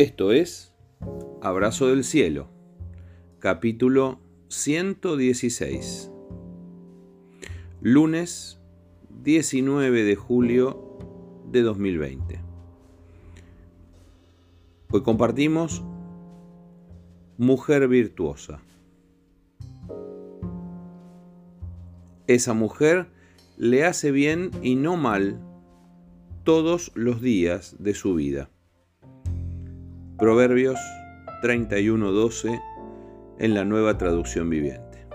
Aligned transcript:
Esto 0.00 0.32
es 0.32 0.72
Abrazo 1.42 1.88
del 1.88 2.04
Cielo, 2.04 2.48
capítulo 3.38 4.18
116, 4.48 6.10
lunes 7.82 8.58
19 9.22 10.04
de 10.04 10.16
julio 10.16 10.96
de 11.52 11.60
2020. 11.60 12.40
Hoy 14.90 15.02
compartimos 15.02 15.84
Mujer 17.36 17.86
Virtuosa. 17.86 18.62
Esa 22.26 22.54
mujer 22.54 23.10
le 23.58 23.84
hace 23.84 24.12
bien 24.12 24.50
y 24.62 24.76
no 24.76 24.96
mal 24.96 25.38
todos 26.44 26.90
los 26.94 27.20
días 27.20 27.76
de 27.78 27.92
su 27.92 28.14
vida. 28.14 28.48
Proverbios 30.20 30.78
31:12 31.40 32.60
en 33.38 33.54
la 33.54 33.64
nueva 33.64 33.96
traducción 33.96 34.50
viviente. 34.50 35.06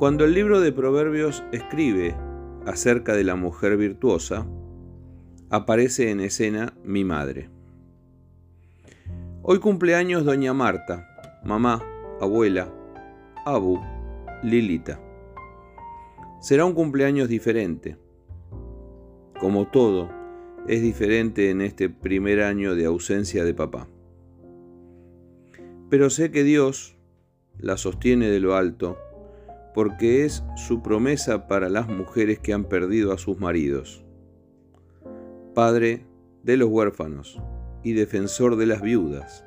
Cuando 0.00 0.24
el 0.24 0.34
libro 0.34 0.60
de 0.60 0.72
Proverbios 0.72 1.44
escribe 1.52 2.16
acerca 2.66 3.14
de 3.14 3.22
la 3.22 3.36
mujer 3.36 3.76
virtuosa, 3.76 4.48
aparece 5.48 6.10
en 6.10 6.18
escena 6.18 6.74
mi 6.82 7.04
madre. 7.04 7.50
Hoy 9.42 9.60
cumpleaños 9.60 10.24
doña 10.24 10.52
Marta, 10.52 11.06
mamá, 11.44 11.84
abuela, 12.20 12.68
abu, 13.46 13.80
Lilita. 14.42 14.98
Será 16.40 16.64
un 16.64 16.74
cumpleaños 16.74 17.28
diferente. 17.28 17.96
Como 19.38 19.68
todo, 19.68 20.21
es 20.68 20.82
diferente 20.82 21.50
en 21.50 21.60
este 21.60 21.88
primer 21.88 22.42
año 22.42 22.74
de 22.74 22.86
ausencia 22.86 23.44
de 23.44 23.54
papá. 23.54 23.88
Pero 25.90 26.08
sé 26.10 26.30
que 26.30 26.44
Dios 26.44 26.96
la 27.58 27.76
sostiene 27.76 28.28
de 28.28 28.40
lo 28.40 28.54
alto 28.54 28.98
porque 29.74 30.24
es 30.24 30.44
su 30.56 30.82
promesa 30.82 31.48
para 31.48 31.68
las 31.68 31.88
mujeres 31.88 32.38
que 32.38 32.52
han 32.52 32.64
perdido 32.64 33.12
a 33.12 33.18
sus 33.18 33.38
maridos. 33.38 34.04
Padre 35.54 36.06
de 36.42 36.56
los 36.56 36.68
huérfanos 36.68 37.40
y 37.82 37.92
defensor 37.92 38.56
de 38.56 38.66
las 38.66 38.82
viudas, 38.82 39.44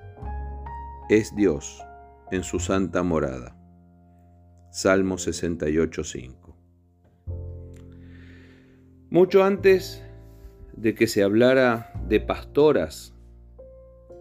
es 1.09 1.35
Dios 1.35 1.81
en 2.31 2.43
su 2.43 2.59
santa 2.59 3.03
morada. 3.03 3.55
Salmo 4.71 5.15
68.5. 5.15 6.55
Mucho 9.09 9.43
antes 9.43 10.04
de 10.75 10.93
que 10.93 11.07
se 11.07 11.23
hablara 11.23 11.93
de 12.07 12.19
pastoras, 12.19 13.13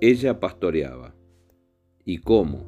ella 0.01 0.41
pastoreaba. 0.41 1.15
¿Y 2.05 2.19
cómo? 2.19 2.65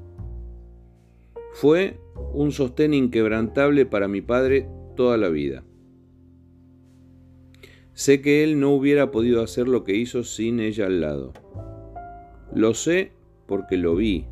Fue 1.53 1.99
un 2.33 2.53
sostén 2.53 2.95
inquebrantable 2.95 3.87
para 3.87 4.09
mi 4.09 4.21
padre 4.21 4.69
toda 4.97 5.17
la 5.17 5.29
vida. 5.29 5.65
Sé 7.93 8.21
que 8.21 8.45
él 8.45 8.61
no 8.61 8.73
hubiera 8.73 9.11
podido 9.11 9.43
hacer 9.43 9.69
lo 9.69 9.85
que 9.85 9.97
hizo 9.97 10.23
sin 10.23 10.61
ella 10.61 10.87
al 10.87 11.01
lado. 11.01 11.33
Lo 12.55 12.75
sé 12.75 13.13
porque 13.47 13.77
lo 13.77 13.97
vi. 13.97 14.27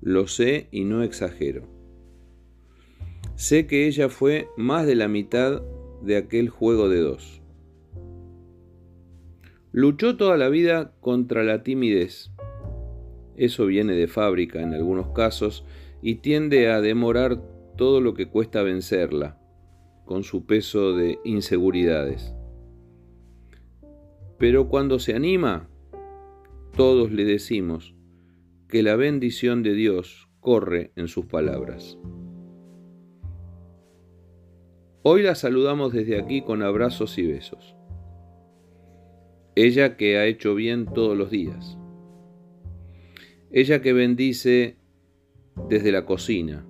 Lo 0.00 0.26
sé 0.26 0.68
y 0.70 0.84
no 0.84 1.02
exagero. 1.02 1.68
Sé 3.34 3.66
que 3.66 3.86
ella 3.86 4.08
fue 4.08 4.48
más 4.56 4.86
de 4.86 4.94
la 4.94 5.08
mitad 5.08 5.62
de 6.02 6.16
aquel 6.16 6.48
juego 6.48 6.88
de 6.88 7.00
dos. 7.00 7.42
Luchó 9.76 10.16
toda 10.16 10.38
la 10.38 10.48
vida 10.48 10.94
contra 11.02 11.44
la 11.44 11.62
timidez. 11.62 12.32
Eso 13.36 13.66
viene 13.66 13.92
de 13.92 14.08
fábrica 14.08 14.62
en 14.62 14.72
algunos 14.72 15.08
casos 15.08 15.66
y 16.00 16.14
tiende 16.14 16.70
a 16.70 16.80
demorar 16.80 17.42
todo 17.76 18.00
lo 18.00 18.14
que 18.14 18.26
cuesta 18.26 18.62
vencerla, 18.62 19.38
con 20.06 20.24
su 20.24 20.46
peso 20.46 20.96
de 20.96 21.18
inseguridades. 21.26 22.34
Pero 24.38 24.70
cuando 24.70 24.98
se 24.98 25.14
anima, 25.14 25.68
todos 26.74 27.12
le 27.12 27.26
decimos 27.26 27.94
que 28.70 28.82
la 28.82 28.96
bendición 28.96 29.62
de 29.62 29.74
Dios 29.74 30.30
corre 30.40 30.92
en 30.96 31.06
sus 31.06 31.26
palabras. 31.26 31.98
Hoy 35.02 35.22
la 35.22 35.34
saludamos 35.34 35.92
desde 35.92 36.18
aquí 36.18 36.40
con 36.40 36.62
abrazos 36.62 37.18
y 37.18 37.26
besos. 37.26 37.76
Ella 39.58 39.96
que 39.96 40.18
ha 40.18 40.26
hecho 40.26 40.54
bien 40.54 40.84
todos 40.84 41.16
los 41.16 41.30
días. 41.30 41.78
Ella 43.50 43.80
que 43.80 43.94
bendice 43.94 44.76
desde 45.70 45.92
la 45.92 46.04
cocina. 46.04 46.66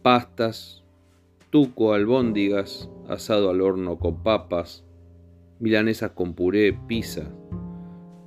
Pastas, 0.00 0.82
tuco, 1.50 1.92
albóndigas, 1.92 2.88
asado 3.06 3.50
al 3.50 3.60
horno 3.60 3.98
con 3.98 4.22
papas, 4.22 4.86
milanesas 5.60 6.12
con 6.12 6.32
puré, 6.32 6.72
pizza, 6.72 7.30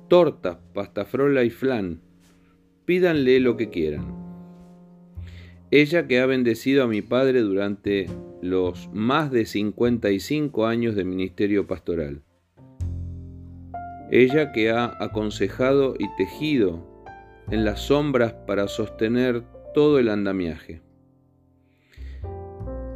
tortas, 0.06 0.58
pasta 0.72 1.04
frola 1.04 1.42
y 1.42 1.50
flan. 1.50 2.00
Pídanle 2.84 3.40
lo 3.40 3.56
que 3.56 3.70
quieran. 3.70 4.06
Ella 5.72 6.06
que 6.06 6.20
ha 6.20 6.26
bendecido 6.26 6.84
a 6.84 6.86
mi 6.86 7.02
padre 7.02 7.40
durante 7.40 8.06
los 8.40 8.88
más 8.92 9.32
de 9.32 9.46
55 9.46 10.66
años 10.66 10.94
de 10.94 11.04
ministerio 11.04 11.66
pastoral 11.66 12.22
ella 14.10 14.52
que 14.52 14.70
ha 14.70 14.96
aconsejado 15.00 15.94
y 15.98 16.08
tejido 16.16 16.86
en 17.50 17.64
las 17.64 17.80
sombras 17.80 18.32
para 18.46 18.68
sostener 18.68 19.42
todo 19.74 19.98
el 19.98 20.08
andamiaje. 20.08 20.80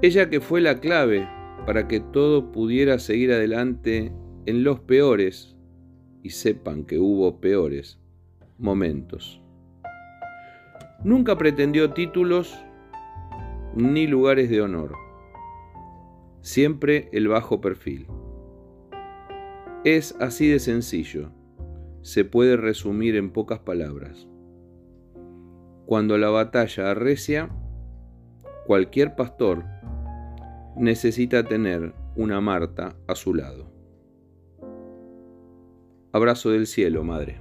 Ella 0.02 0.30
que 0.30 0.40
fue 0.40 0.60
la 0.60 0.80
clave 0.80 1.28
para 1.66 1.86
que 1.88 2.00
todo 2.00 2.52
pudiera 2.52 2.98
seguir 2.98 3.32
adelante 3.32 4.12
en 4.46 4.64
los 4.64 4.80
peores, 4.80 5.56
y 6.22 6.30
sepan 6.30 6.84
que 6.84 6.98
hubo 6.98 7.40
peores, 7.40 7.98
momentos. 8.58 9.42
Nunca 11.04 11.36
pretendió 11.36 11.90
títulos 11.92 12.58
ni 13.74 14.06
lugares 14.06 14.50
de 14.50 14.60
honor, 14.60 14.94
siempre 16.40 17.08
el 17.12 17.28
bajo 17.28 17.60
perfil. 17.60 18.06
Es 19.84 20.14
así 20.20 20.48
de 20.48 20.58
sencillo. 20.58 21.30
Se 22.02 22.24
puede 22.24 22.56
resumir 22.56 23.16
en 23.16 23.32
pocas 23.32 23.60
palabras. 23.60 24.28
Cuando 25.86 26.18
la 26.18 26.28
batalla 26.28 26.90
arrecia, 26.90 27.50
cualquier 28.66 29.16
pastor 29.16 29.64
necesita 30.76 31.44
tener 31.44 31.94
una 32.14 32.40
Marta 32.40 32.96
a 33.06 33.14
su 33.14 33.34
lado. 33.34 33.70
Abrazo 36.12 36.50
del 36.50 36.66
cielo, 36.66 37.02
Madre. 37.02 37.40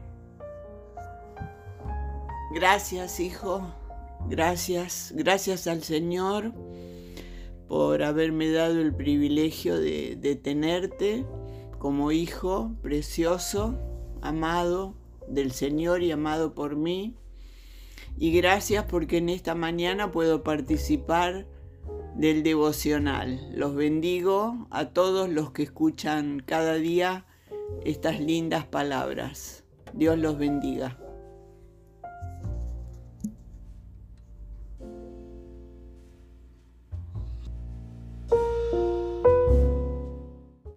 Gracias, 2.53 3.19
hijo. 3.19 3.73
Gracias, 4.29 5.13
gracias 5.15 5.67
al 5.67 5.83
Señor 5.83 6.53
por 7.67 8.01
haberme 8.01 8.49
dado 8.51 8.81
el 8.81 8.93
privilegio 8.93 9.79
de, 9.79 10.39
tenerte 10.43 11.25
como 11.79 12.11
hijo 12.11 12.75
precioso, 12.81 13.79
amado 14.21 14.95
del 15.27 15.51
Señor 15.51 16.03
y 16.03 16.11
amado 16.11 16.53
por 16.53 16.75
mí. 16.75 17.15
Y 18.17 18.31
gracias 18.33 18.85
porque 18.85 19.17
en 19.17 19.29
esta 19.29 19.55
mañana 19.55 20.11
puedo 20.11 20.43
participar 20.43 21.47
del 22.15 22.43
devocional. 22.43 23.49
Los 23.55 23.75
bendigo 23.75 24.67
a 24.69 24.89
todos 24.89 25.29
los 25.29 25.51
que 25.51 25.63
escuchan 25.63 26.43
cada 26.45 26.75
día 26.75 27.25
estas 27.85 28.19
lindas 28.19 28.65
palabras. 28.65 29.63
Dios 29.93 30.17
los 30.19 30.37
bendiga. 30.37 30.97